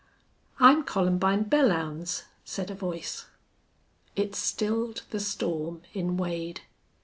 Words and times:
"I'm 0.59 0.81
Columbine 0.83 1.45
Belllounds," 1.45 2.23
said 2.43 2.71
a 2.71 2.73
voice. 2.73 3.27
It 4.15 4.33
stilled 4.33 5.03
the 5.11 5.19
storm 5.19 5.83
in 5.93 6.17
Wade. 6.17 6.61